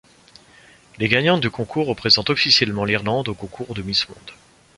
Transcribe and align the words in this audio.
Les 0.97 1.07
gagnantes 1.07 1.41
du 1.41 1.51
concours 1.51 1.85
représentent 1.85 2.31
officiellement 2.31 2.85
l'Irlande 2.85 3.27
au 3.27 3.35
concours 3.35 3.75
de 3.75 3.83
Miss 3.83 4.09
Monde. 4.09 4.31